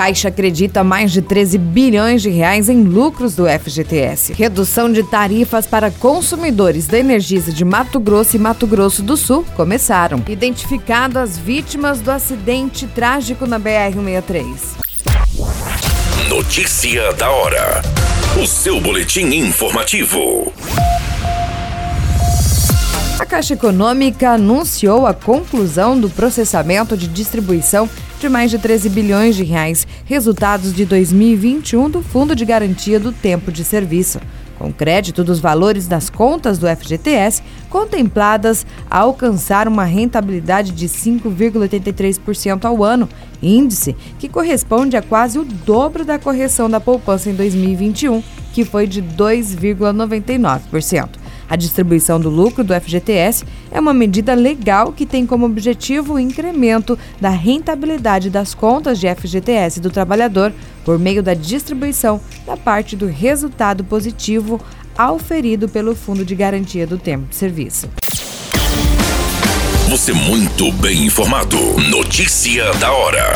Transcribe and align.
Caixa 0.00 0.28
acredita 0.28 0.82
mais 0.82 1.12
de 1.12 1.20
13 1.20 1.58
bilhões 1.58 2.22
de 2.22 2.30
reais 2.30 2.70
em 2.70 2.84
lucros 2.84 3.36
do 3.36 3.44
FGTS. 3.46 4.32
Redução 4.32 4.90
de 4.90 5.02
tarifas 5.02 5.66
para 5.66 5.90
consumidores 5.90 6.86
da 6.86 6.98
Energisa 6.98 7.52
de 7.52 7.66
Mato 7.66 8.00
Grosso 8.00 8.34
e 8.34 8.38
Mato 8.38 8.66
Grosso 8.66 9.02
do 9.02 9.14
Sul 9.14 9.44
começaram. 9.54 10.24
Identificado 10.26 11.18
as 11.18 11.36
vítimas 11.36 12.00
do 12.00 12.10
acidente 12.10 12.86
trágico 12.86 13.46
na 13.46 13.60
BR-163. 13.60 14.44
Notícia 16.30 17.12
da 17.12 17.30
hora. 17.30 17.82
O 18.42 18.46
seu 18.46 18.80
boletim 18.80 19.26
informativo. 19.26 20.50
A 23.18 23.26
Caixa 23.26 23.52
Econômica 23.52 24.30
anunciou 24.30 25.06
a 25.06 25.12
conclusão 25.12 26.00
do 26.00 26.08
processamento 26.08 26.96
de 26.96 27.06
distribuição 27.06 27.86
de 28.20 28.28
mais 28.28 28.50
de 28.50 28.58
13 28.58 28.90
bilhões 28.90 29.34
de 29.34 29.44
reais, 29.44 29.86
resultados 30.04 30.74
de 30.74 30.84
2021 30.84 31.88
do 31.88 32.02
Fundo 32.02 32.36
de 32.36 32.44
Garantia 32.44 33.00
do 33.00 33.12
Tempo 33.12 33.50
de 33.50 33.64
Serviço, 33.64 34.20
com 34.58 34.70
crédito 34.70 35.24
dos 35.24 35.40
valores 35.40 35.86
das 35.86 36.10
contas 36.10 36.58
do 36.58 36.66
FGTS 36.66 37.42
contempladas 37.70 38.66
a 38.90 38.98
alcançar 38.98 39.66
uma 39.66 39.84
rentabilidade 39.84 40.72
de 40.72 40.86
5,83% 40.86 42.66
ao 42.66 42.84
ano, 42.84 43.08
índice 43.42 43.96
que 44.18 44.28
corresponde 44.28 44.98
a 44.98 45.02
quase 45.02 45.38
o 45.38 45.44
dobro 45.44 46.04
da 46.04 46.18
correção 46.18 46.68
da 46.68 46.78
poupança 46.78 47.30
em 47.30 47.34
2021, 47.34 48.22
que 48.52 48.66
foi 48.66 48.86
de 48.86 49.02
2,99%. 49.02 51.19
A 51.50 51.56
distribuição 51.56 52.20
do 52.20 52.30
lucro 52.30 52.62
do 52.62 52.72
FGTS 52.72 53.44
é 53.72 53.80
uma 53.80 53.92
medida 53.92 54.34
legal 54.34 54.92
que 54.92 55.04
tem 55.04 55.26
como 55.26 55.44
objetivo 55.44 56.14
o 56.14 56.18
incremento 56.18 56.96
da 57.20 57.30
rentabilidade 57.30 58.30
das 58.30 58.54
contas 58.54 59.00
de 59.00 59.12
FGTS 59.12 59.80
do 59.80 59.90
trabalhador 59.90 60.52
por 60.84 60.96
meio 60.96 61.24
da 61.24 61.34
distribuição 61.34 62.20
da 62.46 62.56
parte 62.56 62.94
do 62.94 63.06
resultado 63.06 63.82
positivo 63.82 64.60
auferido 64.96 65.68
pelo 65.68 65.96
Fundo 65.96 66.24
de 66.24 66.36
Garantia 66.36 66.86
do 66.86 66.96
Tempo 66.96 67.26
de 67.28 67.34
Serviço. 67.34 67.90
Você 69.88 70.12
muito 70.12 70.70
bem 70.74 71.06
informado. 71.06 71.56
Notícia 71.90 72.72
da 72.74 72.92
hora 72.92 73.32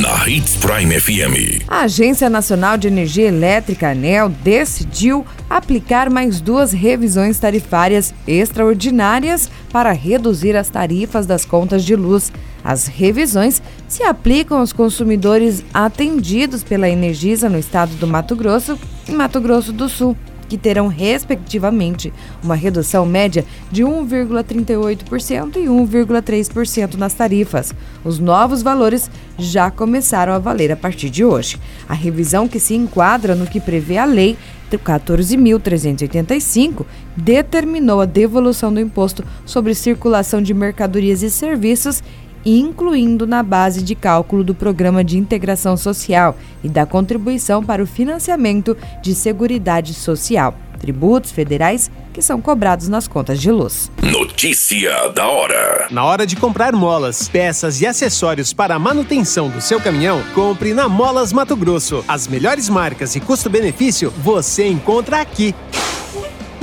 na 0.00 0.26
Hits 0.26 0.56
Prime 0.56 0.98
FM. 0.98 1.62
A 1.68 1.82
Agência 1.82 2.30
Nacional 2.30 2.78
de 2.78 2.88
Energia 2.88 3.28
Elétrica, 3.28 3.90
ANEL, 3.90 4.30
decidiu 4.30 5.26
aplicar 5.48 6.08
mais 6.08 6.40
duas 6.40 6.72
revisões 6.72 7.38
tarifárias 7.38 8.14
extraordinárias 8.26 9.50
para 9.70 9.92
reduzir 9.92 10.56
as 10.56 10.70
tarifas 10.70 11.26
das 11.26 11.44
contas 11.44 11.84
de 11.84 11.94
luz. 11.94 12.32
As 12.64 12.86
revisões 12.86 13.62
se 13.86 14.02
aplicam 14.02 14.58
aos 14.58 14.72
consumidores 14.72 15.62
atendidos 15.72 16.64
pela 16.64 16.88
Energisa 16.88 17.50
no 17.50 17.58
estado 17.58 17.94
do 17.96 18.06
Mato 18.06 18.34
Grosso 18.34 18.78
e 19.06 19.12
Mato 19.12 19.38
Grosso 19.38 19.70
do 19.70 19.86
Sul 19.86 20.16
que 20.50 20.58
terão, 20.58 20.88
respectivamente, 20.88 22.12
uma 22.42 22.56
redução 22.56 23.06
média 23.06 23.46
de 23.70 23.84
1,38% 23.84 25.56
e 25.56 25.66
1,3% 25.66 26.96
nas 26.96 27.14
tarifas. 27.14 27.72
Os 28.04 28.18
novos 28.18 28.60
valores 28.60 29.08
já 29.38 29.70
começaram 29.70 30.32
a 30.32 30.40
valer 30.40 30.72
a 30.72 30.76
partir 30.76 31.08
de 31.08 31.24
hoje. 31.24 31.56
A 31.88 31.94
revisão 31.94 32.48
que 32.48 32.58
se 32.58 32.74
enquadra 32.74 33.36
no 33.36 33.46
que 33.46 33.60
prevê 33.60 33.96
a 33.96 34.04
lei 34.04 34.36
14.385 34.76 36.84
determinou 37.16 38.00
a 38.00 38.04
devolução 38.04 38.72
do 38.72 38.80
imposto 38.80 39.24
sobre 39.44 39.74
circulação 39.74 40.40
de 40.42 40.54
mercadorias 40.54 41.22
e 41.22 41.30
serviços 41.30 42.02
incluindo 42.44 43.26
na 43.26 43.42
base 43.42 43.82
de 43.82 43.94
cálculo 43.94 44.42
do 44.42 44.54
Programa 44.54 45.04
de 45.04 45.18
Integração 45.18 45.76
Social 45.76 46.36
e 46.62 46.68
da 46.68 46.86
contribuição 46.86 47.62
para 47.62 47.82
o 47.82 47.86
financiamento 47.86 48.76
de 49.02 49.14
Seguridade 49.14 49.94
Social, 49.94 50.54
tributos 50.78 51.30
federais 51.30 51.90
que 52.12 52.22
são 52.22 52.40
cobrados 52.40 52.88
nas 52.88 53.06
contas 53.06 53.40
de 53.40 53.50
luz. 53.50 53.90
Notícia 54.02 55.08
da 55.10 55.28
hora. 55.28 55.86
Na 55.90 56.04
hora 56.04 56.26
de 56.26 56.36
comprar 56.36 56.72
molas, 56.72 57.28
peças 57.28 57.80
e 57.80 57.86
acessórios 57.86 58.52
para 58.52 58.74
a 58.74 58.78
manutenção 58.78 59.48
do 59.48 59.60
seu 59.60 59.80
caminhão, 59.80 60.22
compre 60.34 60.74
na 60.74 60.88
Molas 60.88 61.32
Mato 61.32 61.54
Grosso. 61.54 62.04
As 62.08 62.26
melhores 62.26 62.68
marcas 62.68 63.14
e 63.14 63.20
custo-benefício 63.20 64.12
você 64.22 64.66
encontra 64.66 65.20
aqui. 65.20 65.54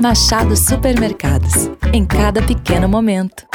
Machado 0.00 0.54
Supermercados. 0.56 1.70
Em 1.92 2.04
cada 2.04 2.42
pequeno 2.42 2.86
momento. 2.86 3.46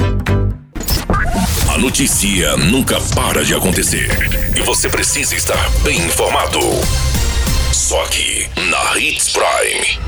A 1.72 1.78
notícia 1.78 2.57
nunca 2.57 3.00
para 3.16 3.46
de 3.46 3.53
acontecer. 3.53 4.09
E 4.57 4.62
você 4.62 4.90
precisa 4.90 5.35
estar 5.35 5.69
bem 5.84 5.97
informado. 6.00 6.59
Só 7.72 8.03
aqui, 8.03 8.50
na 8.69 9.00
Hits 9.00 9.31
Prime. 9.31 10.02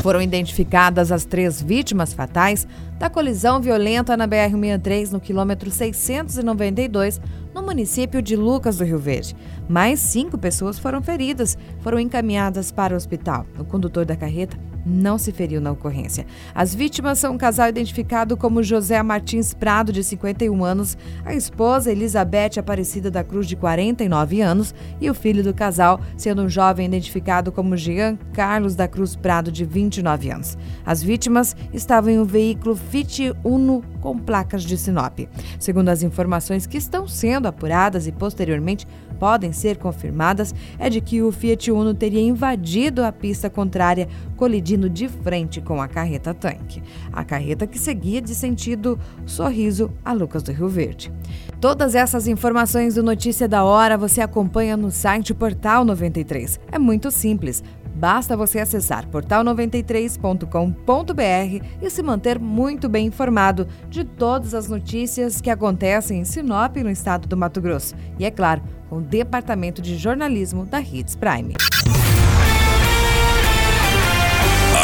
Foram 0.00 0.22
identificadas 0.22 1.10
as 1.10 1.24
três 1.24 1.60
vítimas 1.60 2.14
fatais 2.14 2.66
da 2.96 3.10
colisão 3.10 3.60
violenta 3.60 4.16
na 4.16 4.28
BR-63 4.28 5.10
no 5.10 5.20
quilômetro 5.20 5.70
692, 5.70 7.20
no 7.52 7.62
município 7.62 8.22
de 8.22 8.36
Lucas 8.36 8.76
do 8.78 8.84
Rio 8.84 8.98
Verde. 8.98 9.34
Mais 9.68 9.98
cinco 9.98 10.38
pessoas 10.38 10.78
foram 10.78 11.02
feridas, 11.02 11.58
foram 11.80 11.98
encaminhadas 11.98 12.70
para 12.70 12.94
o 12.94 12.96
hospital. 12.96 13.44
O 13.58 13.64
condutor 13.64 14.04
da 14.04 14.14
carreta 14.14 14.56
não 14.86 15.18
se 15.18 15.32
feriu 15.32 15.60
na 15.60 15.72
ocorrência. 15.72 16.24
As 16.54 16.72
vítimas 16.74 17.18
são 17.18 17.34
um 17.34 17.38
casal 17.38 17.68
identificado 17.68 18.36
como 18.36 18.62
José 18.62 19.02
Martins 19.02 19.52
Prado, 19.52 19.92
de 19.92 20.04
51 20.04 20.64
anos, 20.64 20.96
a 21.24 21.34
esposa 21.34 21.90
Elizabeth 21.90 22.58
Aparecida 22.58 23.10
da 23.10 23.24
Cruz, 23.24 23.48
de 23.48 23.56
49 23.56 24.40
anos, 24.40 24.74
e 25.00 25.10
o 25.10 25.14
filho 25.14 25.42
do 25.42 25.52
casal, 25.52 26.00
sendo 26.16 26.42
um 26.42 26.48
jovem 26.48 26.86
identificado 26.86 27.50
como 27.50 27.76
Jean 27.76 28.16
Carlos 28.32 28.76
da 28.76 28.86
Cruz 28.86 29.16
Prado, 29.16 29.50
de 29.50 29.64
29 29.64 30.30
anos. 30.30 30.56
As 30.84 31.02
vítimas 31.02 31.56
estavam 31.72 32.10
em 32.10 32.18
um 32.18 32.24
veículo 32.24 32.76
Fit 32.76 33.32
Uno 33.42 33.82
com 34.06 34.16
placas 34.16 34.62
de 34.62 34.78
Sinop. 34.78 35.18
Segundo 35.58 35.88
as 35.88 36.04
informações 36.04 36.64
que 36.64 36.78
estão 36.78 37.08
sendo 37.08 37.48
apuradas 37.48 38.06
e 38.06 38.12
posteriormente 38.12 38.86
podem 39.18 39.52
ser 39.52 39.78
confirmadas, 39.78 40.54
é 40.78 40.88
de 40.88 41.00
que 41.00 41.22
o 41.22 41.32
Fiat 41.32 41.72
Uno 41.72 41.92
teria 41.92 42.20
invadido 42.20 43.02
a 43.02 43.10
pista 43.10 43.50
contrária, 43.50 44.06
colidindo 44.36 44.88
de 44.88 45.08
frente 45.08 45.60
com 45.60 45.82
a 45.82 45.88
carreta 45.88 46.32
tanque. 46.32 46.84
A 47.12 47.24
carreta 47.24 47.66
que 47.66 47.80
seguia 47.80 48.20
de 48.20 48.32
sentido 48.32 48.96
Sorriso 49.24 49.90
a 50.04 50.12
Lucas 50.12 50.44
do 50.44 50.52
Rio 50.52 50.68
Verde. 50.68 51.12
Todas 51.60 51.96
essas 51.96 52.28
informações 52.28 52.94
do 52.94 53.02
Notícia 53.02 53.48
da 53.48 53.64
Hora 53.64 53.98
você 53.98 54.20
acompanha 54.20 54.76
no 54.76 54.92
site 54.92 55.34
Portal 55.34 55.84
93. 55.84 56.60
É 56.70 56.78
muito 56.78 57.10
simples. 57.10 57.60
Basta 57.96 58.36
você 58.36 58.58
acessar 58.58 59.08
portal93.com.br 59.08 61.64
e 61.80 61.90
se 61.90 62.02
manter 62.02 62.38
muito 62.38 62.90
bem 62.90 63.06
informado 63.06 63.66
de 63.88 64.04
todas 64.04 64.52
as 64.52 64.68
notícias 64.68 65.40
que 65.40 65.48
acontecem 65.48 66.20
em 66.20 66.24
Sinop, 66.24 66.76
no 66.76 66.90
estado 66.90 67.26
do 67.26 67.36
Mato 67.36 67.60
Grosso. 67.60 67.94
E 68.18 68.26
é 68.26 68.30
claro, 68.30 68.62
com 68.90 68.98
o 68.98 69.00
Departamento 69.00 69.80
de 69.80 69.96
Jornalismo 69.96 70.66
da 70.66 70.80
Hits 70.80 71.16
Prime. 71.16 71.54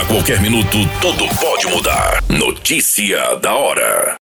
A 0.01 0.07
qualquer 0.07 0.41
minuto, 0.41 0.79
tudo 1.01 1.29
pode 1.39 1.67
mudar. 1.67 2.23
Notícia 2.31 3.37
da 3.37 3.55
hora. 3.55 4.11